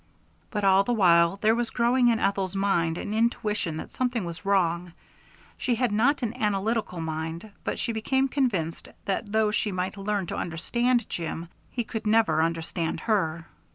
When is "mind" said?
2.55-2.97, 6.99-7.51